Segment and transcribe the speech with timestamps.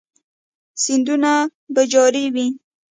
[0.83, 1.33] سیندونه
[1.73, 2.47] به جاری وي؟